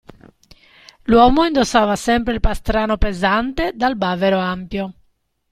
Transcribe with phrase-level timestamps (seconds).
[1.03, 4.93] L'uomo indossava sempre il pastrano pesante dal bavero ampio.